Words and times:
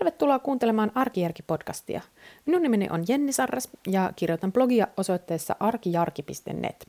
Tervetuloa 0.00 0.38
kuuntelemaan 0.38 0.92
Arkijärki-podcastia. 0.94 2.00
Minun 2.46 2.62
nimeni 2.62 2.88
on 2.90 3.04
Jenni 3.08 3.32
Sarras 3.32 3.68
ja 3.86 4.12
kirjoitan 4.16 4.52
blogia 4.52 4.86
osoitteessa 4.96 5.56
arkijarki.net. 5.60 6.88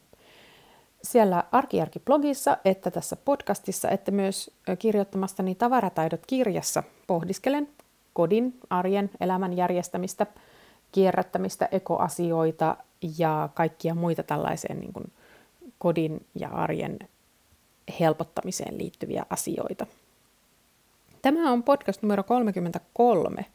Siellä 1.04 1.44
Arkijärki-blogissa 1.52 2.58
että 2.66 2.92
tässä 2.92 3.16
podcastissa 3.16 3.90
että 3.90 4.12
myös 4.12 4.52
kirjoittamastani 4.80 5.56
Tavarataidot-kirjassa 5.56 6.84
pohdiskelen 7.08 7.70
kodin, 8.14 8.60
arjen, 8.70 9.10
elämän 9.22 9.58
järjestämistä, 9.58 10.26
kierrättämistä, 10.92 11.70
ekoasioita 11.72 12.78
ja 13.18 13.50
kaikkia 13.54 13.96
muita 13.96 14.24
tällaiseen 14.24 14.80
niin 14.80 14.94
kuin 14.94 15.12
kodin 15.78 16.26
ja 16.40 16.50
arjen 16.50 17.00
helpottamiseen 18.00 18.78
liittyviä 18.78 19.26
asioita. 19.30 19.86
Tämä 21.22 21.52
on 21.52 21.64
podcast 21.64 22.02
numero 22.02 22.24
33 22.24 23.46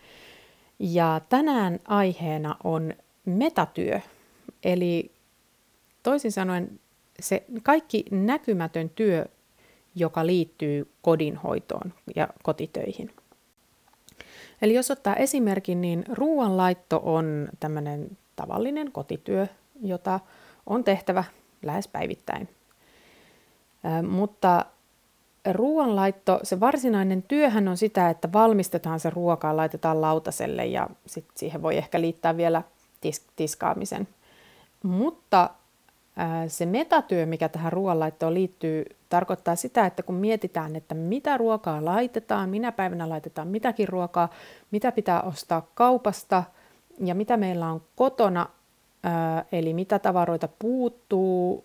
ja 0.79 1.21
tänään 1.29 1.81
aiheena 1.85 2.57
on 2.65 2.95
metatyö, 3.25 4.01
eli 4.65 5.13
toisin 6.03 6.33
sanoen 6.33 6.81
se 7.21 7.45
kaikki 7.63 8.05
näkymätön 8.11 8.91
työ, 8.91 9.27
joka 9.95 10.27
liittyy 10.27 10.91
kodinhoitoon 11.03 11.95
ja 12.17 12.29
kotitöihin. 12.43 13.11
Eli 14.63 14.75
jos 14.75 14.91
ottaa 14.91 15.17
esimerkin, 15.17 15.81
niin 15.81 16.05
ruoanlaitto 16.09 17.01
on 17.05 17.49
tämmöinen 17.61 18.19
tavallinen 18.37 18.93
kotityö, 18.93 19.47
jota 19.83 20.21
on 20.67 20.85
tehtävä 20.85 21.25
lähes 21.63 21.89
päivittäin. 21.89 22.49
Mutta 24.09 24.67
ruoanlaitto, 25.53 26.41
se 26.43 26.61
varsinainen 26.61 27.23
työhän 27.23 27.69
on 27.69 27.77
sitä, 27.77 28.11
että 28.11 28.33
valmistetaan 28.33 29.01
se 29.01 29.11
ruokaa, 29.11 29.57
laitetaan 29.57 30.01
lautaselle 30.01 30.67
ja 30.67 30.89
sit 31.07 31.25
siihen 31.35 31.63
voi 31.63 31.77
ehkä 31.77 32.01
liittää 32.01 32.37
vielä 32.37 32.63
tis- 33.01 33.27
tiskaamisen. 33.37 34.09
Mutta 34.83 35.51
se 36.49 36.67
metatyö, 36.67 37.27
mikä 37.27 37.49
tähän 37.49 37.73
ruoanlaittoon 37.73 38.35
liittyy, 38.35 38.85
tarkoittaa 39.09 39.57
sitä, 39.57 39.87
että 39.87 40.03
kun 40.03 40.15
mietitään, 40.15 40.77
että 40.77 40.95
mitä 40.95 41.37
ruokaa 41.37 41.85
laitetaan, 41.85 42.49
minä 42.49 42.73
päivänä 42.73 43.09
laitetaan 43.09 43.49
mitäkin 43.49 43.89
ruokaa, 43.89 44.29
mitä 44.71 44.93
pitää 44.93 45.23
ostaa 45.23 45.67
kaupasta 45.75 46.45
ja 47.01 47.15
mitä 47.15 47.37
meillä 47.37 47.71
on 47.71 47.83
kotona, 47.97 48.47
eli 49.53 49.75
mitä 49.75 49.99
tavaroita 49.99 50.49
puuttuu, 50.59 51.65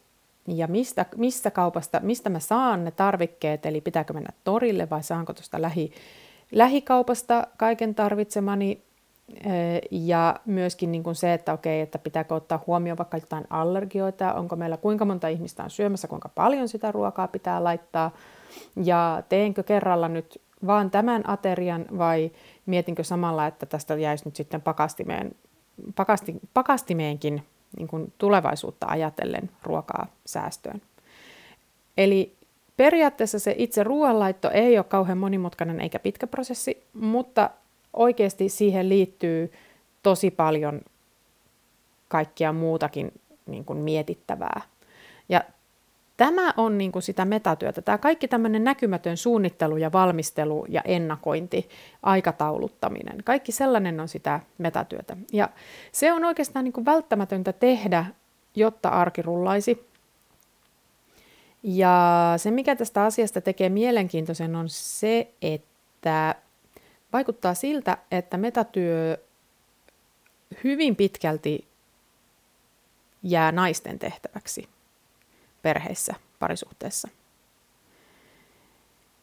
ja 0.57 0.67
mistä, 0.67 1.05
mistä 1.17 1.52
kaupasta, 1.52 1.99
mistä 2.03 2.30
mä 2.30 2.39
saan 2.39 2.83
ne 2.83 2.91
tarvikkeet, 2.91 3.66
eli 3.66 3.81
pitääkö 3.81 4.13
mennä 4.13 4.30
torille 4.44 4.89
vai 4.89 5.03
saanko 5.03 5.33
tuosta 5.33 5.61
lähi, 5.61 5.91
lähikaupasta 6.52 7.47
kaiken 7.57 7.95
tarvitsemani. 7.95 8.81
Ja 9.91 10.35
myöskin 10.45 10.91
niin 10.91 11.03
kuin 11.03 11.16
se, 11.16 11.33
että 11.33 11.53
okei, 11.53 11.81
että 11.81 11.99
pitääkö 11.99 12.35
ottaa 12.35 12.63
huomioon 12.67 12.97
vaikka 12.97 13.17
jotain 13.17 13.44
allergioita, 13.49 14.33
onko 14.33 14.55
meillä 14.55 14.77
kuinka 14.77 15.05
monta 15.05 15.27
ihmistä 15.27 15.63
on 15.63 15.69
syömässä, 15.69 16.07
kuinka 16.07 16.29
paljon 16.29 16.67
sitä 16.67 16.91
ruokaa 16.91 17.27
pitää 17.27 17.63
laittaa, 17.63 18.11
ja 18.83 19.23
teenkö 19.29 19.63
kerralla 19.63 20.07
nyt 20.07 20.41
vaan 20.67 20.91
tämän 20.91 21.29
aterian 21.29 21.85
vai 21.97 22.31
mietinkö 22.66 23.03
samalla, 23.03 23.47
että 23.47 23.66
tästä 23.66 23.95
jäisi 23.95 24.25
nyt 24.25 24.35
sitten 24.35 24.61
pakastimeen, 24.61 25.35
pakasti, 25.95 26.35
pakastimeenkin 26.53 27.44
niin 27.77 27.88
kuin 27.88 28.14
tulevaisuutta 28.17 28.86
ajatellen 28.89 29.50
ruokaa 29.64 30.08
säästöön. 30.25 30.81
Eli 31.97 32.36
periaatteessa 32.78 33.39
se 33.39 33.55
itse 33.58 33.83
ruoanlaitto 33.83 34.50
ei 34.50 34.78
ole 34.78 34.83
kauhean 34.83 35.17
monimutkainen 35.17 35.81
eikä 35.81 36.00
pitkä 36.00 36.28
prosessi, 36.28 36.83
mutta 36.94 37.50
oikeasti 37.94 38.50
siihen 38.50 38.89
liittyy 38.89 39.52
tosi 40.03 40.31
paljon 40.31 40.81
kaikkia 42.08 42.53
muutakin 42.53 43.11
niin 43.45 43.66
kuin 43.66 43.80
mietittävää. 43.80 44.61
Ja 45.29 45.44
Tämä 46.17 46.53
on 46.57 46.77
niin 46.77 46.91
kuin 46.91 47.03
sitä 47.03 47.25
metatyötä. 47.25 47.81
Tämä 47.81 47.97
kaikki 47.97 48.27
tämmöinen 48.27 48.63
näkymätön 48.63 49.17
suunnittelu 49.17 49.77
ja 49.77 49.91
valmistelu 49.91 50.66
ja 50.69 50.81
ennakointi, 50.85 51.69
aikatauluttaminen, 52.03 53.23
kaikki 53.23 53.51
sellainen 53.51 53.99
on 53.99 54.07
sitä 54.07 54.39
metatyötä. 54.57 55.17
Ja 55.33 55.49
se 55.91 56.13
on 56.13 56.25
oikeastaan 56.25 56.66
niin 56.66 56.73
kuin 56.73 56.85
välttämätöntä 56.85 57.53
tehdä, 57.53 58.05
jotta 58.55 58.89
arki 58.89 59.22
rullaisi. 59.22 59.88
Ja 61.63 62.33
se, 62.38 62.51
mikä 62.51 62.75
tästä 62.75 63.03
asiasta 63.03 63.41
tekee 63.41 63.69
mielenkiintoisen, 63.69 64.55
on 64.55 64.69
se, 64.69 65.33
että 65.41 66.35
vaikuttaa 67.13 67.53
siltä, 67.53 67.97
että 68.11 68.38
metatyö 68.38 69.17
hyvin 70.63 70.95
pitkälti 70.95 71.67
jää 73.23 73.51
naisten 73.51 73.99
tehtäväksi 73.99 74.69
perheissä, 75.61 76.16
parisuhteessa. 76.39 77.07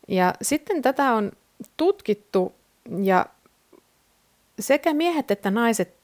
Ja 0.08 0.34
sitten 0.42 0.82
tätä 0.82 1.12
on 1.12 1.32
tutkittu 1.76 2.54
ja 3.02 3.26
sekä 4.58 4.94
miehet 4.94 5.30
että 5.30 5.50
naiset 5.50 5.94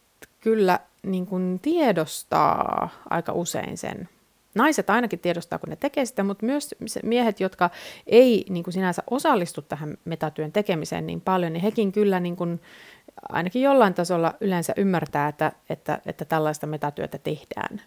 kyllä 0.40 0.80
niin 1.02 1.26
kuin 1.26 1.58
tiedostaa 1.62 2.88
aika 3.10 3.32
usein 3.32 3.78
sen. 3.78 4.08
Naiset 4.54 4.90
ainakin 4.90 5.18
tiedostaa, 5.18 5.58
kun 5.58 5.68
ne 5.68 5.76
tekee 5.76 6.04
sitä, 6.04 6.22
mutta 6.22 6.46
myös 6.46 6.74
miehet, 7.02 7.40
jotka 7.40 7.70
ei 8.06 8.44
niin 8.48 8.64
kuin 8.64 8.74
sinänsä 8.74 9.02
osallistu 9.10 9.62
tähän 9.62 9.96
metatyön 10.04 10.52
tekemiseen 10.52 11.06
niin 11.06 11.20
paljon, 11.20 11.52
niin 11.52 11.62
hekin 11.62 11.92
kyllä 11.92 12.20
niin 12.20 12.36
kuin 12.36 12.60
ainakin 13.28 13.62
jollain 13.62 13.94
tasolla 13.94 14.34
yleensä 14.40 14.72
ymmärtää, 14.76 15.28
että, 15.28 15.52
että, 15.68 16.00
että 16.06 16.24
tällaista 16.24 16.66
metatyötä 16.66 17.18
tehdään. 17.18 17.82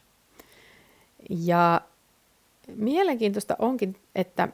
Ja 1.29 1.81
mielenkiintoista 2.75 3.55
onkin, 3.59 3.95
että 4.15 4.47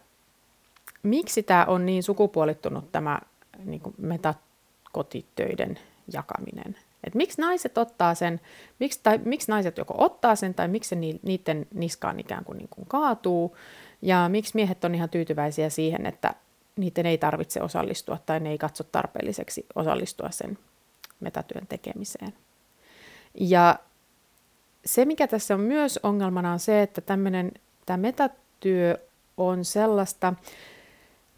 miksi 1.04 1.44
tämä 1.44 1.66
on 1.66 1.86
niin 1.86 2.04
sukupuolittunut 2.04 2.92
tämä 2.92 3.20
niin 3.66 3.82
kuin 3.82 3.96
metakotitöiden 3.98 5.80
jakaminen. 6.14 6.76
Et 7.04 7.16
miksi 7.16 7.42
naiset 7.42 7.78
ottaa 7.78 8.16
sen, 8.16 8.42
miksi, 8.80 9.00
tai 9.04 9.20
miksi 9.26 9.52
naiset 9.52 9.78
joko 9.78 9.96
ottaa 9.98 10.36
sen 10.36 10.54
tai 10.54 10.68
miksi 10.68 10.90
se 10.90 10.96
niiden 11.24 11.68
niskaan 11.74 12.20
ikään 12.20 12.46
kuin, 12.46 12.58
niin 12.58 12.70
kuin 12.70 12.88
kaatuu 12.88 13.58
ja 14.02 14.30
miksi 14.30 14.52
miehet 14.56 14.84
on 14.84 14.96
ihan 14.96 15.10
tyytyväisiä 15.10 15.70
siihen, 15.70 16.06
että 16.06 16.34
niiden 16.76 17.06
ei 17.06 17.18
tarvitse 17.18 17.62
osallistua 17.62 18.18
tai 18.26 18.40
ne 18.40 18.50
ei 18.50 18.58
katso 18.58 18.84
tarpeelliseksi 18.84 19.66
osallistua 19.76 20.32
sen 20.32 20.58
metatyön 21.20 21.68
tekemiseen. 21.68 22.34
Ja 23.40 23.80
se, 24.86 25.06
mikä 25.06 25.28
tässä 25.28 25.54
on 25.54 25.60
myös 25.60 26.00
ongelmana, 26.04 26.52
on 26.52 26.60
se, 26.60 26.82
että 26.82 27.02
tämmöinen 27.02 27.52
tämä 27.86 27.98
metatyö 27.98 28.98
on 29.38 29.66
sellaista, 29.66 30.34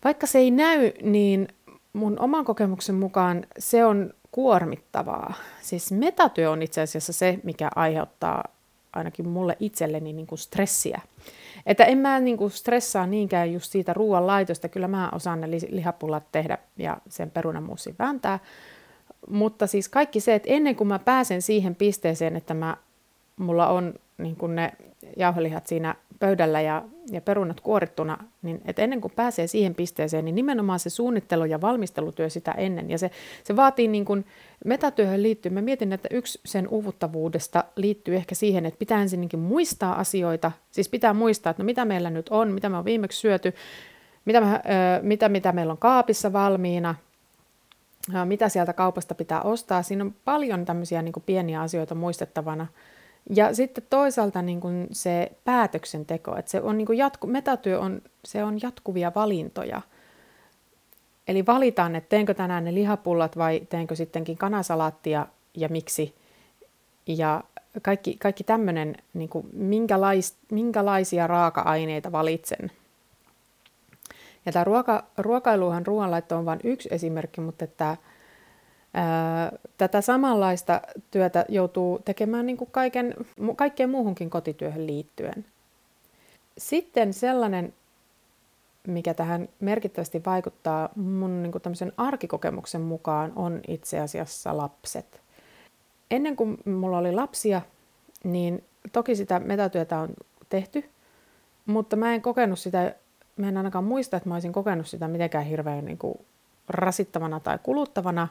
vaikka 0.03 0.27
se 0.27 0.39
ei 0.39 0.51
näy, 0.51 0.91
niin 1.01 1.47
mun 1.93 2.19
oman 2.19 2.45
kokemuksen 2.45 2.95
mukaan 2.95 3.45
se 3.59 3.85
on 3.85 4.13
kuormittavaa. 4.31 5.33
Siis 5.61 5.91
metatyö 5.91 6.51
on 6.51 6.61
itse 6.61 6.81
asiassa 6.81 7.13
se, 7.13 7.39
mikä 7.43 7.69
aiheuttaa 7.75 8.43
ainakin 8.93 9.27
mulle 9.27 9.57
itselleni 9.59 10.13
niin 10.13 10.27
kuin 10.27 10.39
stressiä. 10.39 11.01
Että 11.65 11.83
en 11.83 11.97
mä 11.97 12.19
niin 12.19 12.37
kuin 12.37 12.51
stressaa 12.51 13.07
niinkään 13.07 13.53
just 13.53 13.71
siitä 13.71 13.93
ruoan 13.93 14.27
laitosta, 14.27 14.69
kyllä 14.69 14.87
mä 14.87 15.09
osaan 15.13 15.41
ne 15.41 15.47
lihapullat 15.69 16.23
tehdä 16.31 16.57
ja 16.77 16.97
sen 17.09 17.31
perunamuusin 17.31 17.95
vääntää. 17.99 18.39
Mutta 19.29 19.67
siis 19.67 19.89
kaikki 19.89 20.19
se, 20.19 20.35
että 20.35 20.49
ennen 20.51 20.75
kuin 20.75 20.87
mä 20.87 20.99
pääsen 20.99 21.41
siihen 21.41 21.75
pisteeseen, 21.75 22.35
että 22.35 22.53
mä, 22.53 22.77
mulla 23.37 23.67
on 23.67 23.93
niin 24.17 24.35
kuin 24.35 24.55
ne 24.55 24.73
jauhelihat 25.17 25.67
siinä 25.67 25.95
pöydällä 26.19 26.61
ja, 26.61 26.83
ja 27.11 27.21
perunat 27.21 27.61
kuorittuna, 27.61 28.17
niin 28.41 28.61
että 28.65 28.81
ennen 28.81 29.01
kuin 29.01 29.13
pääsee 29.15 29.47
siihen 29.47 29.75
pisteeseen, 29.75 30.25
niin 30.25 30.35
nimenomaan 30.35 30.79
se 30.79 30.89
suunnittelu 30.89 31.45
ja 31.45 31.61
valmistelutyö 31.61 32.29
sitä 32.29 32.51
ennen. 32.51 32.89
Ja 32.89 32.97
se, 32.97 33.11
se 33.43 33.55
vaatii 33.55 33.87
niin 33.87 34.05
kuin 34.05 34.25
metatyöhön 34.65 35.23
liittyy. 35.23 35.51
Mä 35.51 35.61
mietin, 35.61 35.93
että 35.93 36.07
yksi 36.11 36.39
sen 36.45 36.67
uvuttavuudesta 36.71 37.63
liittyy 37.75 38.15
ehkä 38.15 38.35
siihen, 38.35 38.65
että 38.65 38.79
pitää 38.79 39.01
ensinnäkin 39.01 39.39
muistaa 39.39 39.99
asioita. 39.99 40.51
Siis 40.71 40.89
pitää 40.89 41.13
muistaa, 41.13 41.51
että 41.51 41.63
no 41.63 41.65
mitä 41.65 41.85
meillä 41.85 42.09
nyt 42.09 42.29
on, 42.29 42.51
mitä 42.51 42.69
me 42.69 42.77
on 42.77 42.85
viimeksi 42.85 43.19
syöty, 43.19 43.53
mitä, 44.25 44.41
me, 44.41 44.61
mitä, 45.01 45.29
mitä 45.29 45.51
meillä 45.51 45.71
on 45.71 45.77
kaapissa 45.77 46.33
valmiina, 46.33 46.95
mitä 48.25 48.49
sieltä 48.49 48.73
kaupasta 48.73 49.15
pitää 49.15 49.41
ostaa. 49.41 49.83
Siinä 49.83 50.03
on 50.03 50.15
paljon 50.25 50.65
tämmöisiä 50.65 51.01
niin 51.01 51.13
kuin 51.13 51.23
pieniä 51.25 51.61
asioita 51.61 51.95
muistettavana. 51.95 52.67
Ja 53.29 53.55
sitten 53.55 53.83
toisaalta 53.89 54.41
niin 54.41 54.61
kuin 54.61 54.87
se 54.91 55.31
päätöksenteko, 55.43 56.37
että 56.37 56.51
se 56.51 56.61
on 56.61 56.77
niin 56.77 56.85
kuin 56.85 56.97
jatku, 56.97 57.27
metatyö 57.27 57.79
on, 57.79 58.01
se 58.25 58.43
on 58.43 58.61
jatkuvia 58.61 59.11
valintoja. 59.15 59.81
Eli 61.27 61.45
valitaan, 61.45 61.95
että 61.95 62.09
teenkö 62.09 62.33
tänään 62.33 62.63
ne 62.63 62.73
lihapullat 62.73 63.37
vai 63.37 63.61
teenkö 63.69 63.95
sittenkin 63.95 64.37
kanasalaattia 64.37 65.27
ja 65.57 65.69
miksi. 65.69 66.15
Ja 67.07 67.43
kaikki, 67.81 68.17
kaikki 68.17 68.43
tämmöinen, 68.43 68.95
niin 69.13 69.29
minkälais, 69.53 70.35
minkälaisia 70.51 71.27
raaka-aineita 71.27 72.11
valitsen. 72.11 72.71
Ja 74.45 74.51
tämä 74.51 74.63
ruoka, 74.63 75.03
ruokailuhan 75.17 75.85
ruoanlaitto 75.85 76.37
on 76.37 76.45
vain 76.45 76.59
yksi 76.63 76.89
esimerkki, 76.91 77.41
mutta 77.41 77.63
että 77.63 77.97
Tätä 79.77 80.01
samanlaista 80.01 80.81
työtä 81.11 81.45
joutuu 81.49 81.99
tekemään 82.05 82.45
niin 82.45 82.57
kuin 82.57 82.71
kaiken, 82.71 83.13
kaikkeen 83.55 83.89
muuhunkin 83.89 84.29
kotityöhön 84.29 84.87
liittyen. 84.87 85.45
Sitten 86.57 87.13
sellainen, 87.13 87.73
mikä 88.87 89.13
tähän 89.13 89.49
merkittävästi 89.59 90.21
vaikuttaa 90.25 90.89
mun 90.95 91.43
niin 91.43 91.51
kuin 91.51 91.61
tämmöisen 91.61 91.91
arkikokemuksen 91.97 92.81
mukaan, 92.81 93.33
on 93.35 93.61
itse 93.67 93.99
asiassa 93.99 94.57
lapset. 94.57 95.21
Ennen 96.11 96.35
kuin 96.35 96.57
mulla 96.65 96.97
oli 96.97 97.11
lapsia, 97.11 97.61
niin 98.23 98.63
toki 98.91 99.15
sitä 99.15 99.39
metatyötä 99.39 99.99
on 99.99 100.09
tehty, 100.49 100.89
mutta 101.65 101.95
mä 101.95 102.13
en 102.13 102.21
kokenut 102.21 102.59
sitä, 102.59 102.95
mä 103.37 103.47
en 103.47 103.57
ainakaan 103.57 103.83
muista, 103.83 104.17
että 104.17 104.29
mä 104.29 104.35
olisin 104.35 104.53
kokenut 104.53 104.87
sitä 104.87 105.07
mitenkään 105.07 105.45
hirveän 105.45 105.85
niin 105.85 105.97
kuin 105.97 106.17
rasittavana 106.69 107.39
tai 107.39 107.59
kuluttavana, 107.63 108.27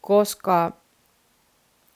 koska 0.00 0.72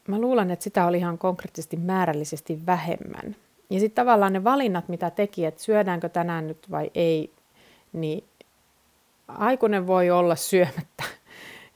mä 0.08 0.18
luulen, 0.18 0.50
että 0.50 0.62
sitä 0.62 0.86
oli 0.86 0.98
ihan 0.98 1.18
konkreettisesti 1.18 1.76
määrällisesti 1.76 2.66
vähemmän. 2.66 3.36
Ja 3.70 3.80
sitten 3.80 4.04
tavallaan 4.04 4.32
ne 4.32 4.44
valinnat, 4.44 4.88
mitä 4.88 5.10
teki, 5.10 5.44
että 5.44 5.62
syödäänkö 5.62 6.08
tänään 6.08 6.46
nyt 6.46 6.70
vai 6.70 6.90
ei, 6.94 7.32
niin 7.92 8.24
aikuinen 9.28 9.86
voi 9.86 10.10
olla 10.10 10.36
syömättä. 10.36 11.04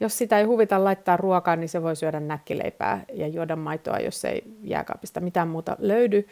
Jos 0.01 0.19
sitä 0.19 0.39
ei 0.39 0.45
huvita 0.45 0.85
laittaa 0.85 1.17
ruokaa, 1.17 1.57
niin 1.57 1.69
se 1.69 1.83
voi 1.83 1.97
syödä 1.97 2.21
näkkileipää 2.21 3.05
ja 3.13 3.29
juoda 3.29 3.57
maitoa, 3.57 3.99
jos 3.99 4.25
ei 4.25 4.43
jääkaapista 4.63 5.21
mitään 5.21 5.49
muuta 5.49 5.77
löydy. 5.79 6.29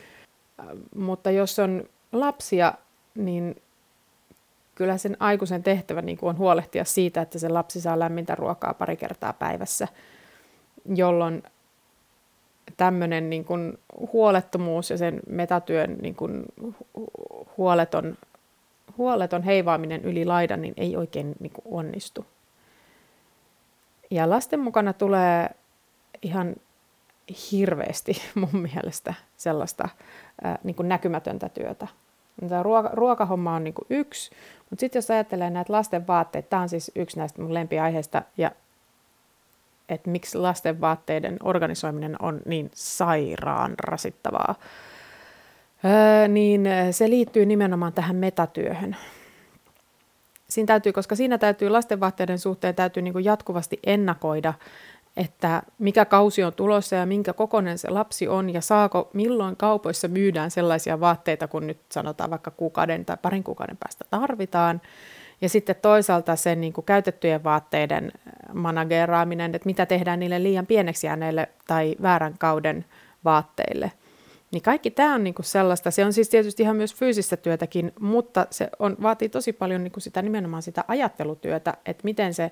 Mutta 0.96 1.30
jos 1.30 1.58
on 1.58 1.84
lapsia, 2.12 2.74
niin 3.14 3.62
kyllä 4.76 4.98
sen 4.98 5.16
aikuisen 5.20 5.62
tehtävä 5.62 6.02
niin 6.02 6.18
on 6.22 6.38
huolehtia 6.38 6.84
siitä, 6.84 7.20
että 7.22 7.38
se 7.38 7.48
lapsi 7.48 7.80
saa 7.80 7.98
lämmintä 7.98 8.34
ruokaa 8.34 8.74
pari 8.74 8.96
kertaa 8.96 9.32
päivässä, 9.32 9.88
jolloin 10.94 11.42
tämmöinen 12.76 13.30
niin 13.30 13.44
kuin 13.44 13.78
huolettomuus 14.12 14.90
ja 14.90 14.98
sen 14.98 15.20
metatyön 15.28 15.96
niin 16.02 16.14
kuin 16.14 16.44
huoleton, 17.56 18.18
huoleton 18.98 19.42
heivaaminen 19.42 20.04
yli 20.04 20.24
laidan 20.24 20.62
niin 20.62 20.74
ei 20.76 20.96
oikein 20.96 21.34
niin 21.40 21.52
kuin 21.52 21.74
onnistu. 21.74 22.26
Ja 24.10 24.30
lasten 24.30 24.60
mukana 24.60 24.92
tulee 24.92 25.50
ihan 26.22 26.56
hirveästi 27.52 28.12
mun 28.34 28.62
mielestä 28.74 29.14
sellaista 29.36 29.88
ää, 30.44 30.58
niin 30.64 30.76
kuin 30.76 30.88
näkymätöntä 30.88 31.48
työtä. 31.48 31.86
Tämä 32.48 32.62
ruoka, 32.62 32.90
ruokahomma 32.92 33.54
on 33.54 33.64
niin 33.64 33.74
yksi, 33.90 34.30
mutta 34.70 34.80
sitten 34.80 34.98
jos 34.98 35.10
ajattelee 35.10 35.50
näitä 35.50 35.72
lasten 35.72 36.06
vaatteita, 36.06 36.48
tämä 36.48 36.62
on 36.62 36.68
siis 36.68 36.90
yksi 36.94 37.18
näistä 37.18 37.42
mun 37.42 37.54
lempiaiheista, 37.54 38.22
ja 38.36 38.50
että 39.88 40.10
miksi 40.10 40.38
lasten 40.38 40.80
vaatteiden 40.80 41.36
organisoiminen 41.42 42.16
on 42.22 42.40
niin 42.44 42.70
sairaan 42.74 43.74
rasittavaa, 43.78 44.54
öö, 45.84 46.28
niin 46.28 46.68
se 46.90 47.10
liittyy 47.10 47.46
nimenomaan 47.46 47.92
tähän 47.92 48.16
metatyöhön. 48.16 48.96
Siinä 50.48 50.66
täytyy, 50.66 50.92
koska 50.92 51.16
siinä 51.16 51.38
täytyy 51.38 51.68
lasten 51.68 52.00
vaatteiden 52.00 52.38
suhteen 52.38 52.74
täytyy 52.74 53.02
niin 53.02 53.24
jatkuvasti 53.24 53.80
ennakoida, 53.86 54.54
että 55.16 55.62
mikä 55.78 56.04
kausi 56.04 56.44
on 56.44 56.52
tulossa 56.52 56.96
ja 56.96 57.06
minkä 57.06 57.32
kokoinen 57.32 57.78
se 57.78 57.90
lapsi 57.90 58.28
on 58.28 58.54
ja 58.54 58.60
saako, 58.60 59.10
milloin 59.12 59.56
kaupoissa 59.56 60.08
myydään 60.08 60.50
sellaisia 60.50 61.00
vaatteita, 61.00 61.48
kun 61.48 61.66
nyt 61.66 61.78
sanotaan 61.92 62.30
vaikka 62.30 62.50
kuukauden 62.50 63.04
tai 63.04 63.16
parin 63.22 63.44
kuukauden 63.44 63.76
päästä 63.76 64.04
tarvitaan. 64.10 64.80
Ja 65.40 65.48
sitten 65.48 65.76
toisaalta 65.82 66.36
sen 66.36 66.60
niin 66.60 66.72
kuin 66.72 66.84
käytettyjen 66.84 67.44
vaatteiden 67.44 68.04
äh, 68.04 68.54
manageraaminen, 68.54 69.54
että 69.54 69.66
mitä 69.66 69.86
tehdään 69.86 70.20
niille 70.20 70.42
liian 70.42 70.66
pieneksi 70.66 71.06
jääneille 71.06 71.48
tai 71.66 71.96
väärän 72.02 72.34
kauden 72.38 72.84
vaatteille. 73.24 73.92
Niin 74.50 74.62
kaikki 74.62 74.90
tämä 74.90 75.14
on 75.14 75.24
niin 75.24 75.34
kuin 75.34 75.46
sellaista, 75.46 75.90
se 75.90 76.04
on 76.04 76.12
siis 76.12 76.28
tietysti 76.28 76.62
ihan 76.62 76.76
myös 76.76 76.94
fyysistä 76.94 77.36
työtäkin, 77.36 77.92
mutta 78.00 78.46
se 78.50 78.70
on, 78.78 78.96
vaatii 79.02 79.28
tosi 79.28 79.52
paljon 79.52 79.84
niin 79.84 79.92
kuin 79.92 80.02
sitä 80.02 80.22
nimenomaan 80.22 80.62
sitä 80.62 80.84
ajattelutyötä, 80.88 81.74
että 81.86 82.04
miten 82.04 82.34
se, 82.34 82.50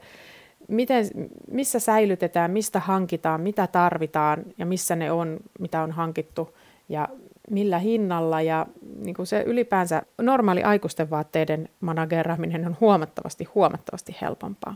miten, 0.68 1.06
missä 1.50 1.78
säilytetään, 1.78 2.50
mistä 2.50 2.80
hankitaan, 2.80 3.40
mitä 3.40 3.66
tarvitaan 3.66 4.44
ja 4.58 4.66
missä 4.66 4.96
ne 4.96 5.12
on, 5.12 5.36
mitä 5.58 5.82
on 5.82 5.92
hankittu 5.92 6.56
ja 6.88 7.08
millä 7.50 7.78
hinnalla 7.78 8.42
ja 8.42 8.66
niin 8.96 9.14
kuin 9.14 9.26
se 9.26 9.42
ylipäänsä 9.42 10.02
normaali 10.18 10.62
aikuisten 10.62 11.10
vaatteiden 11.10 11.68
manageraaminen 11.80 12.66
on 12.66 12.76
huomattavasti, 12.80 13.44
huomattavasti 13.44 14.16
helpompaa. 14.20 14.74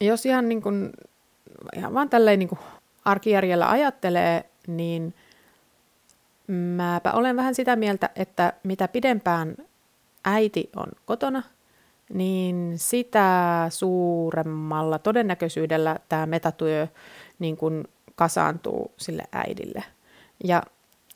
Jos 0.00 0.26
ihan, 0.26 0.48
niin 0.48 0.62
kuin, 0.62 0.92
ihan 1.76 1.94
vaan 1.94 2.10
tälleen 2.10 2.38
niin 2.38 2.48
kuin 2.48 2.58
arkijärjellä 3.04 3.70
ajattelee, 3.70 4.44
niin 4.66 5.14
mäpä 6.46 7.12
olen 7.12 7.36
vähän 7.36 7.54
sitä 7.54 7.76
mieltä, 7.76 8.10
että 8.16 8.52
mitä 8.62 8.88
pidempään 8.88 9.56
äiti 10.24 10.70
on 10.76 10.88
kotona, 11.06 11.42
niin 12.12 12.72
sitä 12.76 13.66
suuremmalla 13.70 14.98
todennäköisyydellä 14.98 15.96
tämä 16.08 16.26
metatyö 16.26 16.86
niin 17.38 17.56
kuin 17.56 17.84
kasaantuu 18.14 18.92
sille 18.96 19.22
äidille– 19.32 19.84
ja 20.44 20.62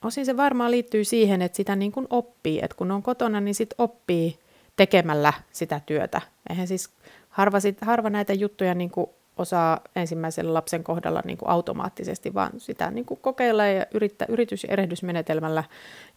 osin 0.05 0.27
se 0.27 0.37
varmaan 0.37 0.71
liittyy 0.71 1.05
siihen, 1.05 1.43
että 1.43 1.57
sitä 1.57 1.77
niin 1.77 1.93
kuin 1.93 2.07
oppii, 2.11 2.61
että 2.63 2.77
kun 2.77 2.91
on 2.91 3.03
kotona, 3.03 3.41
niin 3.41 3.55
sit 3.55 3.75
oppii 3.79 4.39
tekemällä 4.77 5.33
sitä 5.53 5.81
työtä. 5.87 6.21
Eihän 6.51 6.67
siis 6.69 6.91
harva, 7.29 7.61
sit, 7.61 7.79
harva 7.81 8.11
näitä 8.11 8.33
juttuja 8.33 8.75
niin 8.75 8.91
kuin 8.91 9.11
osaa 9.41 9.81
ensimmäisen 9.97 10.55
lapsen 10.55 10.85
kohdalla 10.85 11.23
niin 11.25 11.39
kuin 11.39 11.49
automaattisesti, 11.49 12.35
vaan 12.35 12.51
sitä 12.59 12.91
niin 12.91 13.05
kuin 13.05 13.21
kokeilee 13.23 13.75
ja 13.75 13.87
yrittää, 13.95 14.27
yritys- 14.31 14.65
ja 14.65 14.73
erehdysmenetelmällä 14.73 15.65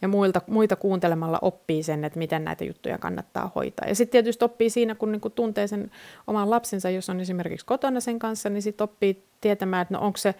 ja 0.02 0.08
muilta, 0.08 0.42
muita 0.46 0.76
kuuntelemalla 0.76 1.38
oppii 1.42 1.82
sen, 1.82 2.04
että 2.04 2.18
miten 2.18 2.44
näitä 2.44 2.64
juttuja 2.64 2.98
kannattaa 2.98 3.50
hoitaa. 3.54 3.88
Ja 3.88 3.94
sitten 3.94 4.12
tietysti 4.12 4.44
oppii 4.44 4.70
siinä, 4.70 4.94
kun 4.94 5.12
niin 5.12 5.20
kuin 5.20 5.32
tuntee 5.32 5.66
sen 5.66 5.90
oman 6.26 6.50
lapsensa, 6.50 6.90
jos 6.90 7.10
on 7.10 7.20
esimerkiksi 7.20 7.66
kotona 7.66 8.00
sen 8.00 8.18
kanssa, 8.18 8.48
niin 8.48 8.62
sitten 8.62 8.84
oppii 8.84 9.24
tietämään, 9.40 9.82
että 9.82 9.94
no 9.94 10.00
onko 10.00 10.16
se 10.16 10.34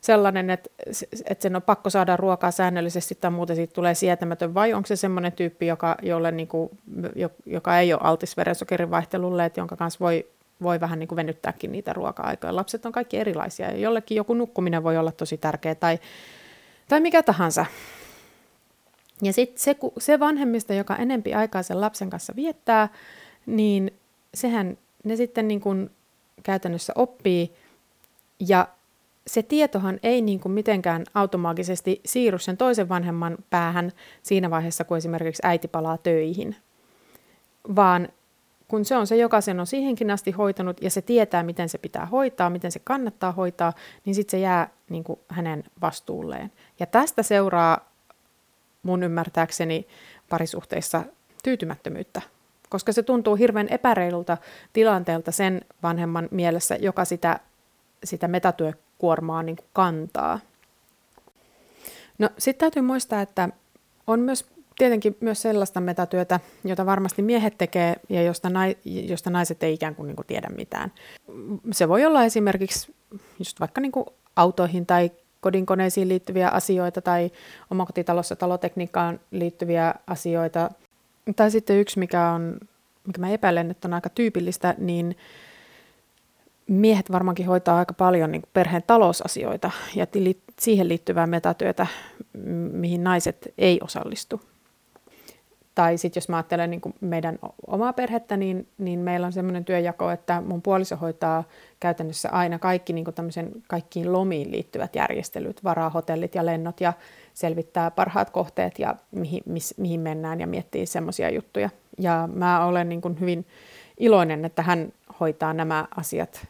sellainen, 0.00 0.50
että, 0.50 0.70
että 1.26 1.42
sen 1.42 1.56
on 1.56 1.62
pakko 1.62 1.90
saada 1.90 2.16
ruokaa 2.16 2.50
säännöllisesti 2.50 3.14
tai 3.14 3.30
muuten 3.30 3.56
siitä 3.56 3.74
tulee 3.74 3.94
sietämätön, 3.94 4.54
vai 4.54 4.74
onko 4.74 4.86
se 4.86 4.96
semmoinen 4.96 5.32
tyyppi, 5.32 5.66
joka, 5.66 5.96
jolle 6.02 6.30
niin 6.30 6.48
kuin, 6.48 6.70
joka 7.46 7.78
ei 7.78 7.92
ole 7.92 8.00
altis 8.04 8.36
verensokerin 8.36 8.90
vaihtelulle, 8.90 9.44
että 9.44 9.60
jonka 9.60 9.76
kanssa 9.76 10.00
voi, 10.00 10.26
voi 10.62 10.80
vähän 10.80 10.98
niin 10.98 11.08
kuin 11.08 11.16
venyttääkin 11.16 11.72
niitä 11.72 11.92
ruoka-aikoja. 11.92 12.56
Lapset 12.56 12.86
on 12.86 12.92
kaikki 12.92 13.16
erilaisia 13.16 13.70
ja 13.70 13.78
jollekin 13.78 14.16
joku 14.16 14.34
nukkuminen 14.34 14.82
voi 14.82 14.96
olla 14.96 15.12
tosi 15.12 15.38
tärkeä 15.38 15.74
tai, 15.74 15.98
tai 16.88 17.00
mikä 17.00 17.22
tahansa. 17.22 17.66
Ja 19.22 19.32
sitten 19.32 19.60
se, 19.60 19.76
se 19.98 20.20
vanhemmista, 20.20 20.74
joka 20.74 20.96
enempi 20.96 21.34
aikaa 21.34 21.62
sen 21.62 21.80
lapsen 21.80 22.10
kanssa 22.10 22.32
viettää, 22.36 22.88
niin 23.46 23.90
sehän 24.34 24.78
ne 25.04 25.16
sitten 25.16 25.48
niin 25.48 25.60
kuin 25.60 25.90
käytännössä 26.42 26.92
oppii 26.96 27.52
ja 28.48 28.68
se 29.26 29.42
tietohan 29.42 30.00
ei 30.02 30.22
niin 30.22 30.40
kuin 30.40 30.52
mitenkään 30.52 31.04
automaattisesti 31.14 32.00
siirry 32.06 32.38
sen 32.38 32.56
toisen 32.56 32.88
vanhemman 32.88 33.38
päähän 33.50 33.92
siinä 34.22 34.50
vaiheessa, 34.50 34.84
kun 34.84 34.96
esimerkiksi 34.96 35.42
äiti 35.44 35.68
palaa 35.68 35.98
töihin, 35.98 36.56
vaan 37.76 38.08
kun 38.68 38.84
se 38.84 38.96
on 38.96 39.06
se, 39.06 39.16
joka 39.16 39.40
sen 39.40 39.60
on 39.60 39.66
siihenkin 39.66 40.10
asti 40.10 40.30
hoitanut 40.30 40.82
ja 40.82 40.90
se 40.90 41.02
tietää, 41.02 41.42
miten 41.42 41.68
se 41.68 41.78
pitää 41.78 42.06
hoitaa, 42.06 42.50
miten 42.50 42.72
se 42.72 42.78
kannattaa 42.84 43.32
hoitaa, 43.32 43.72
niin 44.04 44.14
sitten 44.14 44.30
se 44.30 44.38
jää 44.38 44.70
niin 44.88 45.04
kuin 45.04 45.20
hänen 45.28 45.64
vastuulleen. 45.80 46.52
Ja 46.80 46.86
tästä 46.86 47.22
seuraa 47.22 47.92
mun 48.82 49.02
ymmärtääkseni 49.02 49.86
parisuhteissa 50.28 51.04
tyytymättömyyttä, 51.42 52.22
koska 52.68 52.92
se 52.92 53.02
tuntuu 53.02 53.36
hirveän 53.36 53.68
epäreilulta 53.68 54.36
tilanteelta 54.72 55.32
sen 55.32 55.60
vanhemman 55.82 56.28
mielessä, 56.30 56.76
joka 56.80 57.04
sitä, 57.04 57.40
sitä 58.04 58.28
metatyö 58.28 58.72
kuormaa 58.98 59.42
niin 59.42 59.56
kuin 59.56 59.68
kantaa. 59.72 60.40
No 62.18 62.30
sitten 62.38 62.60
täytyy 62.60 62.82
muistaa, 62.82 63.20
että 63.20 63.48
on 64.06 64.20
myös 64.20 64.46
tietenkin 64.78 65.16
myös 65.20 65.42
sellaista 65.42 65.80
metatyötä, 65.80 66.40
jota 66.64 66.86
varmasti 66.86 67.22
miehet 67.22 67.58
tekee 67.58 67.96
ja 68.08 68.22
josta, 68.22 68.50
nai, 68.50 68.76
josta 68.84 69.30
naiset 69.30 69.62
ei 69.62 69.74
ikään 69.74 69.94
kuin, 69.94 70.06
niin 70.06 70.16
kuin 70.16 70.26
tiedä 70.26 70.48
mitään. 70.56 70.92
Se 71.72 71.88
voi 71.88 72.06
olla 72.06 72.24
esimerkiksi 72.24 72.94
just 73.38 73.60
vaikka 73.60 73.80
niin 73.80 73.92
kuin 73.92 74.06
autoihin 74.36 74.86
tai 74.86 75.10
kodinkoneisiin 75.40 76.08
liittyviä 76.08 76.48
asioita 76.48 77.02
tai 77.02 77.30
omakotitalossa 77.70 78.36
talotekniikkaan 78.36 79.20
liittyviä 79.30 79.94
asioita. 80.06 80.70
Tai 81.36 81.50
sitten 81.50 81.78
yksi, 81.78 81.98
mikä, 81.98 82.30
on, 82.30 82.60
mikä 83.06 83.20
mä 83.20 83.30
epäilen, 83.30 83.70
että 83.70 83.88
on 83.88 83.94
aika 83.94 84.08
tyypillistä, 84.08 84.74
niin 84.78 85.16
miehet 86.68 87.12
varmaankin 87.12 87.46
hoitaa 87.46 87.78
aika 87.78 87.94
paljon 87.94 88.32
niin 88.32 88.42
perheen 88.52 88.82
talousasioita 88.86 89.70
ja 89.94 90.06
siihen 90.60 90.88
liittyvää 90.88 91.26
metatyötä, 91.26 91.86
mihin 92.72 93.04
naiset 93.04 93.54
ei 93.58 93.80
osallistu. 93.82 94.40
Tai 95.78 95.98
sitten 95.98 96.20
jos 96.20 96.28
mä 96.28 96.36
ajattelen 96.36 96.70
niin 96.70 96.80
meidän 97.00 97.38
omaa 97.66 97.92
perhettä, 97.92 98.36
niin, 98.36 98.68
niin 98.78 98.98
meillä 98.98 99.26
on 99.26 99.32
semmoinen 99.32 99.64
työjako, 99.64 100.10
että 100.10 100.40
mun 100.40 100.62
puoliso 100.62 100.96
hoitaa 100.96 101.44
käytännössä 101.80 102.28
aina 102.32 102.58
kaikki 102.58 102.92
niin 102.92 103.04
kaikkiin 103.68 104.12
lomiin 104.12 104.50
liittyvät 104.50 104.94
järjestelyt, 104.94 105.64
varaa 105.64 105.90
hotellit 105.90 106.34
ja 106.34 106.46
lennot 106.46 106.80
ja 106.80 106.92
selvittää 107.34 107.90
parhaat 107.90 108.30
kohteet 108.30 108.78
ja 108.78 108.96
mihin, 109.10 109.42
mis, 109.46 109.74
mihin 109.76 110.00
mennään 110.00 110.40
ja 110.40 110.46
miettii 110.46 110.86
semmoisia 110.86 111.30
juttuja. 111.30 111.70
Ja 111.98 112.28
mä 112.32 112.64
olen 112.64 112.88
niin 112.88 113.20
hyvin 113.20 113.46
iloinen, 113.98 114.44
että 114.44 114.62
hän 114.62 114.92
hoitaa 115.20 115.52
nämä 115.52 115.88
asiat 115.96 116.46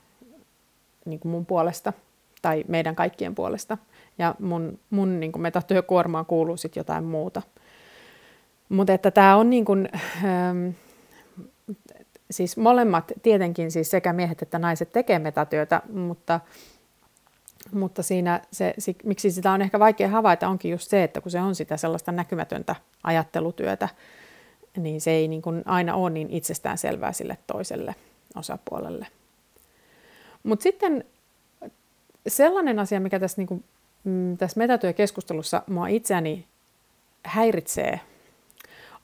niin 1.04 1.20
mun 1.24 1.46
puolesta 1.46 1.92
tai 2.42 2.64
meidän 2.68 2.96
kaikkien 2.96 3.34
puolesta. 3.34 3.78
Ja 4.18 4.34
mun, 4.38 4.78
mun 4.90 5.20
niin 5.20 5.32
metatyökuormaan 5.40 6.26
kuuluu 6.26 6.56
sitten 6.56 6.80
jotain 6.80 7.04
muuta. 7.04 7.42
Mutta 8.68 8.92
että 8.92 9.10
tämä 9.10 9.36
on 9.36 9.50
niin 9.50 9.64
kuin, 9.64 9.88
ähm, 10.24 10.68
siis 12.30 12.56
molemmat 12.56 13.12
tietenkin 13.22 13.70
siis 13.70 13.90
sekä 13.90 14.12
miehet 14.12 14.42
että 14.42 14.58
naiset 14.58 14.92
tekee 14.92 15.18
metatyötä, 15.18 15.82
mutta, 15.92 16.40
mutta 17.72 18.02
siinä 18.02 18.40
se, 18.52 18.74
se, 18.78 18.94
miksi 19.04 19.30
sitä 19.30 19.52
on 19.52 19.62
ehkä 19.62 19.78
vaikea 19.78 20.08
havaita 20.08 20.48
onkin 20.48 20.70
just 20.70 20.90
se, 20.90 21.04
että 21.04 21.20
kun 21.20 21.30
se 21.30 21.40
on 21.40 21.54
sitä 21.54 21.76
sellaista 21.76 22.12
näkymätöntä 22.12 22.76
ajattelutyötä, 23.04 23.88
niin 24.76 25.00
se 25.00 25.10
ei 25.10 25.28
niin 25.28 25.42
kuin 25.42 25.62
aina 25.66 25.94
ole 25.94 26.10
niin 26.10 26.30
itsestään 26.30 26.78
selvää 26.78 27.12
sille 27.12 27.38
toiselle 27.46 27.94
osapuolelle. 28.36 29.06
Mutta 30.42 30.62
sitten 30.62 31.04
sellainen 32.28 32.78
asia, 32.78 33.00
mikä 33.00 33.20
tässä, 33.20 33.40
niin 33.40 33.46
kuin, 33.46 33.64
mm, 34.04 34.36
tässä 34.36 34.58
metatyökeskustelussa 34.58 35.62
mua 35.66 35.88
itseäni 35.88 36.46
häiritsee 37.24 38.00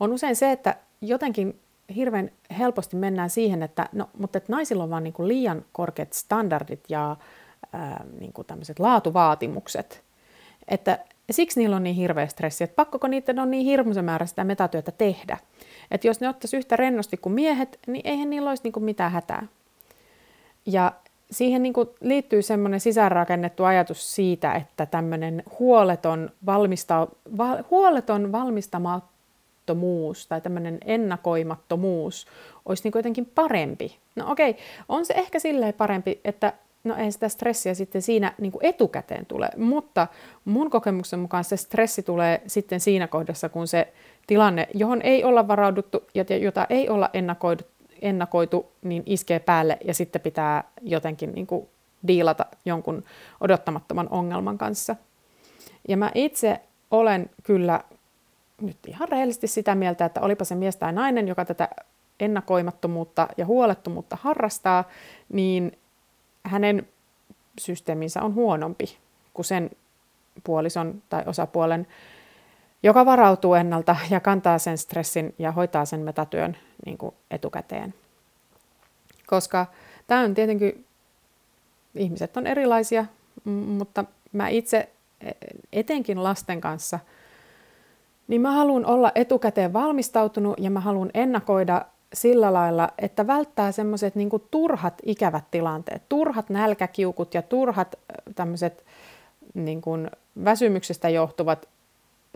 on 0.00 0.12
usein 0.12 0.36
se, 0.36 0.52
että 0.52 0.76
jotenkin 1.00 1.60
hirveän 1.96 2.30
helposti 2.58 2.96
mennään 2.96 3.30
siihen, 3.30 3.62
että, 3.62 3.88
no, 3.92 4.08
mutta 4.18 4.38
että 4.38 4.52
naisilla 4.52 4.84
on 4.84 4.90
vaan 4.90 5.04
niin 5.04 5.14
kuin 5.14 5.28
liian 5.28 5.64
korkeat 5.72 6.12
standardit 6.12 6.80
ja 6.88 7.16
ää, 7.72 8.04
niin 8.20 8.32
kuin 8.32 8.46
tämmöiset 8.46 8.78
laatuvaatimukset. 8.78 10.02
Että 10.68 10.98
siksi 11.30 11.60
niillä 11.60 11.76
on 11.76 11.82
niin 11.82 11.96
hirveä 11.96 12.26
stressi, 12.26 12.64
että 12.64 12.74
pakkoko 12.74 13.08
niiden 13.08 13.38
on 13.38 13.50
niin 13.50 13.66
hirmuisen 13.66 14.04
määrä 14.04 14.26
sitä 14.26 14.44
metatyötä 14.44 14.92
tehdä. 14.92 15.38
Että 15.90 16.06
jos 16.06 16.20
ne 16.20 16.28
ottaisi 16.28 16.56
yhtä 16.56 16.76
rennosti 16.76 17.16
kuin 17.16 17.32
miehet, 17.32 17.78
niin 17.86 18.02
eihän 18.04 18.30
niillä 18.30 18.48
olisi 18.48 18.62
niin 18.64 18.72
kuin 18.72 18.84
mitään 18.84 19.12
hätää. 19.12 19.46
Ja 20.66 20.92
siihen 21.30 21.62
niin 21.62 21.72
kuin 21.72 21.88
liittyy 22.00 22.42
semmoinen 22.42 22.80
sisäänrakennettu 22.80 23.64
ajatus 23.64 24.14
siitä, 24.14 24.52
että 24.52 24.86
tämmöinen 24.86 25.42
huoleton, 25.58 26.30
valmista, 26.46 27.08
val, 27.36 27.64
huoleton 27.70 28.32
valmistama, 28.32 29.08
ennakoimattomuus 29.64 30.26
tai 30.26 30.40
tämmöinen 30.40 30.78
ennakoimattomuus 30.84 32.26
olisi 32.64 32.82
niin 32.84 32.92
jotenkin 32.94 33.26
parempi. 33.26 33.96
No 34.16 34.30
okei, 34.30 34.56
on 34.88 35.06
se 35.06 35.14
ehkä 35.14 35.38
silleen 35.38 35.74
parempi, 35.74 36.20
että 36.24 36.52
no 36.84 36.96
ei 36.96 37.12
sitä 37.12 37.28
stressiä 37.28 37.74
sitten 37.74 38.02
siinä 38.02 38.34
niin 38.38 38.52
etukäteen 38.60 39.26
tule, 39.26 39.48
mutta 39.56 40.06
mun 40.44 40.70
kokemuksen 40.70 41.20
mukaan 41.20 41.44
se 41.44 41.56
stressi 41.56 42.02
tulee 42.02 42.42
sitten 42.46 42.80
siinä 42.80 43.06
kohdassa, 43.06 43.48
kun 43.48 43.66
se 43.66 43.92
tilanne, 44.26 44.68
johon 44.74 45.02
ei 45.02 45.24
olla 45.24 45.48
varauduttu 45.48 46.02
ja 46.14 46.24
jota 46.36 46.66
ei 46.70 46.88
olla 46.88 47.10
ennakoitu, 47.12 47.64
ennakoitu 48.02 48.66
niin 48.82 49.02
iskee 49.06 49.38
päälle 49.38 49.78
ja 49.84 49.94
sitten 49.94 50.20
pitää 50.20 50.64
jotenkin 50.82 51.32
niin 51.32 51.46
kuin 51.46 51.68
diilata 52.06 52.46
jonkun 52.64 53.04
odottamattoman 53.40 54.08
ongelman 54.10 54.58
kanssa. 54.58 54.96
Ja 55.88 55.96
mä 55.96 56.10
itse 56.14 56.60
olen 56.90 57.30
kyllä 57.42 57.80
nyt 58.66 58.78
ihan 58.88 59.08
rehellisesti 59.08 59.46
sitä 59.46 59.74
mieltä, 59.74 60.04
että 60.04 60.20
olipa 60.20 60.44
se 60.44 60.54
mies 60.54 60.76
tai 60.76 60.92
nainen, 60.92 61.28
joka 61.28 61.44
tätä 61.44 61.68
ennakoimattomuutta 62.20 63.28
ja 63.36 63.46
huolettomuutta 63.46 64.18
harrastaa, 64.20 64.84
niin 65.32 65.78
hänen 66.44 66.88
systeeminsä 67.60 68.22
on 68.22 68.34
huonompi 68.34 68.98
kuin 69.34 69.46
sen 69.46 69.70
puolison 70.44 71.02
tai 71.08 71.22
osapuolen, 71.26 71.86
joka 72.82 73.06
varautuu 73.06 73.54
ennalta 73.54 73.96
ja 74.10 74.20
kantaa 74.20 74.58
sen 74.58 74.78
stressin 74.78 75.34
ja 75.38 75.52
hoitaa 75.52 75.84
sen 75.84 76.00
metatyön 76.00 76.56
niin 76.86 76.98
kuin 76.98 77.14
etukäteen. 77.30 77.94
Koska 79.26 79.66
tämä 80.06 80.20
on 80.20 80.34
tietenkin, 80.34 80.84
ihmiset 81.94 82.36
on 82.36 82.46
erilaisia, 82.46 83.04
mutta 83.44 84.04
mä 84.32 84.48
itse 84.48 84.88
e, 85.20 85.30
etenkin 85.72 86.22
lasten 86.22 86.60
kanssa– 86.60 86.98
niin 88.28 88.40
mä 88.40 88.50
haluan 88.50 88.86
olla 88.86 89.12
etukäteen 89.14 89.72
valmistautunut 89.72 90.54
ja 90.58 90.70
mä 90.70 90.80
haluan 90.80 91.10
ennakoida 91.14 91.84
sillä 92.14 92.52
lailla, 92.52 92.88
että 92.98 93.26
välttää 93.26 93.72
semmoiset 93.72 94.14
niin 94.14 94.30
turhat 94.50 94.94
ikävät 95.02 95.44
tilanteet, 95.50 96.02
turhat 96.08 96.50
nälkäkiukut 96.50 97.34
ja 97.34 97.42
turhat 97.42 97.94
tämmöiset 98.34 98.84
niin 99.54 99.80
kuin 99.80 100.10
väsymyksestä 100.44 101.08
johtuvat 101.08 101.68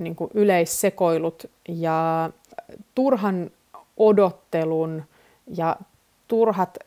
niin 0.00 0.16
kuin 0.16 0.30
yleissekoilut 0.35 1.50
ja 1.68 2.30
turhan 2.95 3.50
odottelun 3.97 5.02
ja 5.57 5.76
turhat 6.28 6.78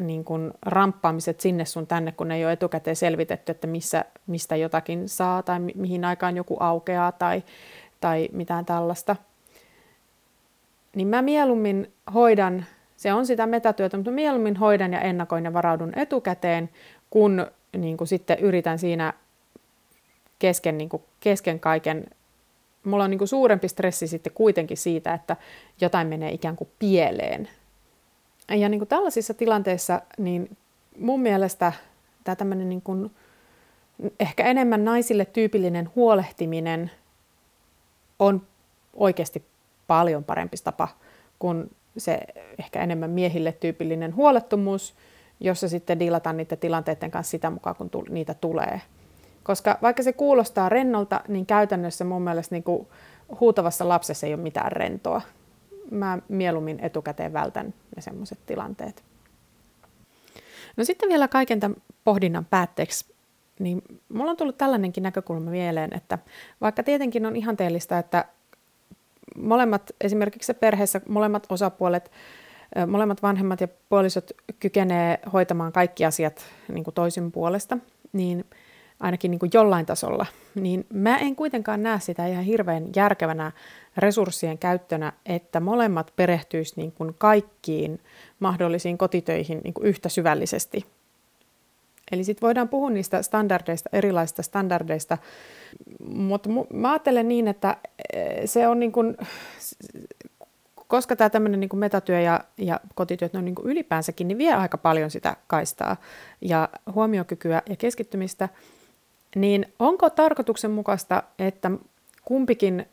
niin 0.00 0.24
kuin 0.24 0.52
ramppaamiset 0.62 1.40
sinne 1.40 1.64
sun 1.64 1.86
tänne, 1.86 2.12
kun 2.12 2.32
ei 2.32 2.44
ole 2.44 2.52
etukäteen 2.52 2.96
selvitetty, 2.96 3.52
että 3.52 3.66
missä, 3.66 4.04
mistä 4.26 4.56
jotakin 4.56 5.08
saa 5.08 5.42
tai 5.42 5.60
mi- 5.60 5.72
mihin 5.74 6.04
aikaan 6.04 6.36
joku 6.36 6.56
aukeaa 6.60 7.12
tai 7.12 7.42
tai 8.04 8.28
mitään 8.32 8.64
tällaista. 8.64 9.16
Niin 10.96 11.08
mä 11.08 11.22
mieluummin 11.22 11.92
hoidan, 12.14 12.64
se 12.96 13.12
on 13.12 13.26
sitä 13.26 13.46
metatyötä, 13.46 13.96
mutta 13.96 14.10
mieluummin 14.10 14.56
hoidan 14.56 14.92
ja 14.92 15.00
ennakoin 15.00 15.44
ja 15.44 15.52
varaudun 15.52 15.98
etukäteen, 15.98 16.70
kun 17.10 17.46
niin 17.76 17.96
kuin 17.96 18.08
sitten 18.08 18.38
yritän 18.38 18.78
siinä 18.78 19.12
kesken, 20.38 20.78
niin 20.78 20.88
kuin 20.88 21.02
kesken 21.20 21.60
kaiken 21.60 22.06
mulla 22.84 23.04
on 23.04 23.10
niin 23.10 23.18
kuin 23.18 23.28
suurempi 23.28 23.68
stressi 23.68 24.06
sitten 24.06 24.32
kuitenkin 24.32 24.76
siitä, 24.76 25.14
että 25.14 25.36
jotain 25.80 26.06
menee 26.06 26.32
ikään 26.32 26.56
kuin 26.56 26.68
pieleen. 26.78 27.48
Ja 28.48 28.68
niin 28.68 28.80
kuin 28.80 28.88
tällaisissa 28.88 29.34
tilanteissa, 29.34 30.00
niin 30.18 30.56
mun 30.98 31.20
mielestä 31.20 31.72
tämä 32.24 32.36
tämmöinen 32.36 32.68
niin 32.68 32.82
kuin 32.82 33.10
ehkä 34.20 34.44
enemmän 34.44 34.84
naisille 34.84 35.24
tyypillinen 35.24 35.90
huolehtiminen– 35.94 36.90
on 38.18 38.46
oikeasti 38.94 39.44
paljon 39.86 40.24
parempi 40.24 40.56
tapa 40.64 40.88
kuin 41.38 41.70
se 41.98 42.20
ehkä 42.58 42.80
enemmän 42.82 43.10
miehille 43.10 43.52
tyypillinen 43.52 44.16
huolettomuus, 44.16 44.94
jossa 45.40 45.68
sitten 45.68 46.00
dilataan 46.00 46.36
niiden 46.36 46.58
tilanteiden 46.58 47.10
kanssa 47.10 47.30
sitä 47.30 47.50
mukaan, 47.50 47.76
kun 47.76 47.90
niitä 48.08 48.34
tulee. 48.34 48.80
Koska 49.42 49.78
vaikka 49.82 50.02
se 50.02 50.12
kuulostaa 50.12 50.68
rennolta, 50.68 51.20
niin 51.28 51.46
käytännössä 51.46 52.04
mun 52.04 52.22
mielestä 52.22 52.54
niin 52.54 52.62
kuin 52.62 52.86
huutavassa 53.40 53.88
lapsessa 53.88 54.26
ei 54.26 54.34
ole 54.34 54.42
mitään 54.42 54.72
rentoa. 54.72 55.22
Mä 55.90 56.18
mieluummin 56.28 56.80
etukäteen 56.80 57.32
vältän 57.32 57.74
ne 57.96 58.02
semmoiset 58.02 58.38
tilanteet. 58.46 59.04
No 60.76 60.84
sitten 60.84 61.08
vielä 61.08 61.28
kaiken 61.28 61.60
tämän 61.60 61.76
pohdinnan 62.04 62.44
päätteeksi 62.44 63.13
niin 63.58 63.82
mulla 64.08 64.30
on 64.30 64.36
tullut 64.36 64.58
tällainenkin 64.58 65.02
näkökulma 65.02 65.50
mieleen, 65.50 65.94
että 65.94 66.18
vaikka 66.60 66.82
tietenkin 66.82 67.26
on 67.26 67.36
ihanteellista, 67.36 67.98
että 67.98 68.24
molemmat, 69.36 69.90
esimerkiksi 70.00 70.54
perheessä 70.54 71.00
molemmat 71.08 71.46
osapuolet, 71.48 72.10
molemmat 72.86 73.22
vanhemmat 73.22 73.60
ja 73.60 73.68
puolisot 73.88 74.30
kykenee 74.60 75.18
hoitamaan 75.32 75.72
kaikki 75.72 76.04
asiat 76.04 76.44
niin 76.72 76.84
kuin 76.84 76.94
toisin 76.94 77.32
puolesta, 77.32 77.78
niin 78.12 78.44
ainakin 79.00 79.30
niin 79.30 79.38
kuin 79.38 79.50
jollain 79.54 79.86
tasolla, 79.86 80.26
niin 80.54 80.86
mä 80.92 81.18
en 81.18 81.36
kuitenkaan 81.36 81.82
näe 81.82 82.00
sitä 82.00 82.26
ihan 82.26 82.44
hirveän 82.44 82.88
järkevänä 82.96 83.52
resurssien 83.96 84.58
käyttönä, 84.58 85.12
että 85.26 85.60
molemmat 85.60 86.12
perehtyisivät 86.16 86.76
niin 86.76 86.92
kuin 86.92 87.14
kaikkiin 87.18 88.00
mahdollisiin 88.40 88.98
kotitöihin 88.98 89.60
niin 89.64 89.74
kuin 89.74 89.86
yhtä 89.86 90.08
syvällisesti– 90.08 90.84
Eli 92.12 92.24
sitten 92.24 92.46
voidaan 92.46 92.68
puhua 92.68 92.90
niistä 92.90 93.22
standardeista, 93.22 93.90
erilaisista 93.92 94.42
standardeista, 94.42 95.18
mutta 96.08 96.50
mä 96.72 96.90
ajattelen 96.90 97.28
niin, 97.28 97.48
että 97.48 97.76
eh, 98.12 98.42
se 98.44 98.68
on 98.68 98.80
niin 98.80 98.92
kuin, 98.92 99.16
koska 100.86 101.16
tämä 101.16 101.30
tämmöinen 101.30 101.60
niin 101.60 101.70
metatyö 101.74 102.20
ja, 102.20 102.40
ja 102.58 102.80
kotityöt 102.94 103.34
on 103.34 103.44
niin 103.44 103.54
ylipäänsäkin, 103.64 104.28
niin 104.28 104.38
vie 104.38 104.54
aika 104.54 104.78
paljon 104.78 105.10
sitä 105.10 105.36
kaistaa 105.46 105.96
ja 106.40 106.68
huomiokykyä 106.94 107.62
ja 107.68 107.76
keskittymistä, 107.76 108.48
niin 109.36 109.72
onko 109.78 110.10
tarkoituksenmukaista, 110.10 111.22
että 111.38 111.70
kumpikin, 112.24 112.86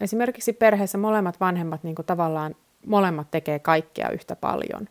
esimerkiksi 0.00 0.52
perheessä 0.52 0.98
molemmat 0.98 1.40
vanhemmat 1.40 1.82
niin 1.82 1.94
tavallaan 2.06 2.54
molemmat 2.86 3.30
tekee 3.30 3.58
kaikkea 3.58 4.10
yhtä 4.10 4.36
paljon? 4.36 4.88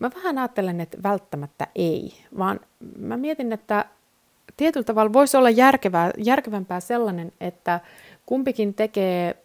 Mä 0.00 0.10
vähän 0.14 0.38
ajattelen, 0.38 0.80
että 0.80 0.98
välttämättä 1.02 1.66
ei, 1.74 2.12
vaan 2.38 2.60
mä 2.98 3.16
mietin, 3.16 3.52
että 3.52 3.84
tietyllä 4.56 4.84
tavalla 4.84 5.12
voisi 5.12 5.36
olla 5.36 5.50
järkevää, 5.50 6.10
järkevämpää 6.18 6.80
sellainen, 6.80 7.32
että 7.40 7.80
kumpikin 8.26 8.74
tekee 8.74 9.44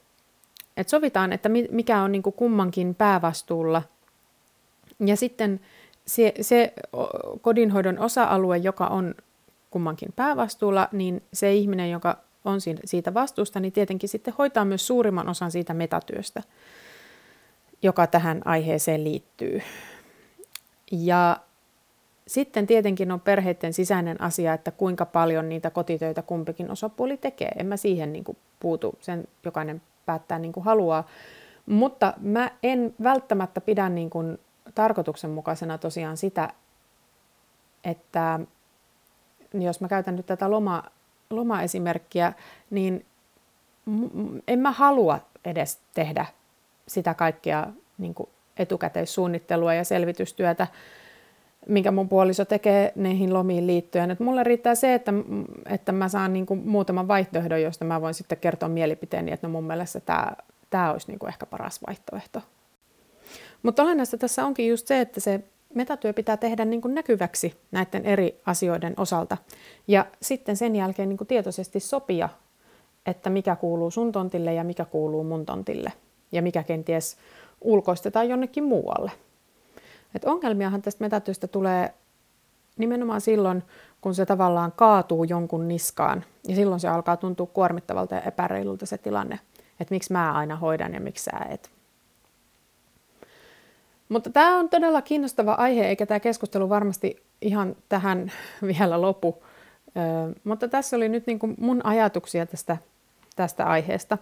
Et 0.78 0.90
sovitaan, 0.90 1.34
että 1.34 1.50
mikä 1.72 2.02
on 2.02 2.12
niin 2.12 2.24
kummankin 2.24 2.96
päävastuulla. 2.96 3.82
Ja 5.06 5.16
sitten 5.16 5.60
se, 6.08 6.34
se 6.42 6.74
kodinhoidon 7.42 8.00
osa-alue, 8.00 8.58
joka 8.58 8.88
on 8.88 9.16
kummankin 9.70 10.14
päävastuulla, 10.16 10.90
niin 10.92 11.24
se 11.34 11.54
ihminen, 11.54 11.92
joka 11.92 12.18
on 12.46 12.60
siitä 12.86 13.14
vastuusta, 13.14 13.60
niin 13.60 13.72
tietenkin 13.74 14.10
sitten 14.10 14.34
hoitaa 14.38 14.66
myös 14.66 14.88
suurimman 14.88 15.30
osan 15.30 15.52
siitä 15.52 15.74
metatyöstä, 15.74 16.44
joka 17.82 18.08
tähän 18.08 18.42
aiheeseen 18.46 19.04
liittyy. 19.04 19.62
Ja 20.92 21.38
sitten 22.28 22.68
tietenkin 22.68 23.12
on 23.12 23.20
perheiden 23.20 23.74
sisäinen 23.74 24.22
asia, 24.22 24.54
että 24.54 24.72
kuinka 24.72 25.06
paljon 25.06 25.50
niitä 25.50 25.70
kotitöitä 25.70 26.22
kumpikin 26.22 26.72
osapuoli 26.72 27.18
tekee. 27.18 27.52
En 27.58 27.66
mä 27.66 27.78
siihen 27.78 28.14
niin 28.14 28.24
kuin 28.24 28.38
puutu, 28.60 28.98
sen 29.02 29.28
jokainen 29.46 29.82
päättää 30.06 30.40
niin 30.40 30.54
kuin 30.54 30.64
haluaa. 30.64 31.08
Mutta 31.66 32.14
mä 32.18 32.52
en 32.64 32.96
välttämättä 33.04 33.62
pidä 33.62 33.90
niin 33.90 34.10
kuin 34.10 34.38
tarkoituksenmukaisena 34.76 35.78
tosiaan 35.78 36.18
sitä, 36.18 36.54
että 37.84 38.40
jos 39.54 39.82
mä 39.82 39.88
käytän 39.88 40.16
nyt 40.16 40.26
tätä 40.26 40.52
loma, 40.52 40.84
lomaesimerkkiä, 41.30 42.34
niin 42.70 43.06
en 44.48 44.60
mä 44.60 44.72
halua 44.72 45.20
edes 45.46 45.80
tehdä 45.94 46.26
sitä 46.88 47.14
kaikkea 47.14 47.68
niin 47.98 48.14
kuin 48.14 48.30
etukäteissuunnittelua 48.60 49.74
ja 49.74 49.84
selvitystyötä, 49.84 50.68
minkä 51.68 51.92
mun 51.92 52.10
puoliso 52.10 52.46
tekee 52.46 52.92
niihin 52.96 53.34
lomiin 53.34 53.68
liittyen. 53.68 54.12
Et 54.12 54.20
mulle 54.20 54.44
riittää 54.44 54.76
se, 54.76 54.94
että, 54.94 55.14
että 55.70 55.92
mä 55.92 56.10
saan 56.10 56.34
niin 56.34 56.46
kuin 56.46 56.68
muutaman 56.68 57.08
vaihtoehdon, 57.08 57.62
josta 57.62 57.86
mä 57.86 58.02
voin 58.02 58.14
sitten 58.14 58.38
kertoa 58.38 58.70
mielipiteeni, 58.70 59.32
että 59.32 59.48
no 59.48 59.52
mun 59.52 59.64
mielestä 59.64 60.00
tämä, 60.00 60.32
tämä 60.70 60.92
olisi 60.92 61.08
niin 61.08 61.20
kuin 61.20 61.30
ehkä 61.30 61.46
paras 61.46 61.80
vaihtoehto. 61.88 62.42
Mutta 63.64 63.84
olennaista 63.84 64.18
tässä 64.18 64.46
onkin 64.46 64.68
just 64.68 64.88
se, 64.88 65.00
että 65.00 65.20
se 65.20 65.44
metatyö 65.74 66.14
pitää 66.14 66.38
tehdä 66.38 66.66
niin 66.66 66.82
kuin 66.82 66.96
näkyväksi 66.96 67.56
näiden 67.72 68.06
eri 68.06 68.42
asioiden 68.46 68.94
osalta. 68.98 69.38
Ja 69.88 70.06
sitten 70.22 70.58
sen 70.58 70.76
jälkeen 70.76 71.10
niin 71.10 71.18
kuin 71.18 71.28
tietoisesti 71.28 71.80
sopia, 71.80 72.30
että 73.06 73.30
mikä 73.30 73.56
kuuluu 73.56 73.92
sun 73.92 74.12
tontille 74.12 74.54
ja 74.54 74.64
mikä 74.64 74.86
kuuluu 74.86 75.24
mun 75.24 75.46
tontille. 75.46 75.94
Ja 76.32 76.42
mikä 76.42 76.64
kenties 76.64 77.18
ulkoistetaan 77.62 78.30
jonnekin 78.30 78.64
muualle. 78.64 79.12
Et 80.16 80.26
ongelmiahan 80.26 80.82
tästä 80.82 81.04
metatyöstä 81.04 81.48
tulee 81.48 81.94
nimenomaan 82.78 83.22
silloin, 83.22 83.64
kun 84.02 84.16
se 84.16 84.26
tavallaan 84.26 84.72
kaatuu 84.72 85.24
jonkun 85.24 85.68
niskaan. 85.68 86.26
Ja 86.48 86.56
silloin 86.56 86.80
se 86.80 86.88
alkaa 86.88 87.18
tuntua 87.18 87.48
kuormittavalta 87.48 88.16
ja 88.16 88.22
epäreilulta 88.22 88.86
se 88.86 88.98
tilanne, 88.98 89.40
että 89.80 89.96
miksi 89.96 90.14
mä 90.14 90.34
aina 90.34 90.56
hoidan 90.56 90.94
ja 90.94 91.00
miksi 91.00 91.24
sä 91.24 91.32
et. 91.50 91.70
Mutta 94.10 94.30
tämä 94.30 94.60
on 94.60 94.70
todella 94.70 95.02
kiinnostava 95.02 95.54
aihe, 95.54 95.88
eikä 95.88 96.06
tämä 96.06 96.20
keskustelu 96.20 96.70
varmasti 96.70 97.24
ihan 97.42 97.76
tähän 97.90 98.32
vielä 98.78 99.02
lopu. 99.02 99.44
Ö, 99.88 100.40
mutta 100.44 100.68
tässä 100.68 100.98
oli 100.98 101.10
nyt 101.10 101.28
niin 101.28 101.40
mun 101.58 101.86
ajatuksia 101.86 102.46
tästä, 102.46 102.78
tästä 103.36 103.66
aiheesta. 103.66 104.18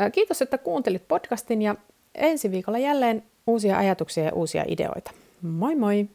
Ö, 0.00 0.10
kiitos, 0.10 0.42
että 0.42 0.58
kuuntelit 0.58 1.08
podcastin 1.08 1.62
ja 1.62 1.74
ensi 2.16 2.50
viikolla 2.50 2.78
jälleen 2.78 3.22
uusia 3.46 3.78
ajatuksia 3.78 4.24
ja 4.24 4.32
uusia 4.34 4.64
ideoita. 4.68 5.10
Moi 5.42 5.74
moi! 5.76 6.08